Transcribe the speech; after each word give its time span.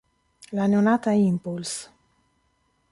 La 0.53 0.65
neonata 0.67 1.11
Impulse! 1.27 1.91